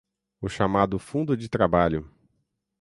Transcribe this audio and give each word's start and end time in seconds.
O 0.41 0.49
chamado 0.49 0.97
fundo 0.97 1.37
de 1.37 1.47
trabalho 1.47 2.09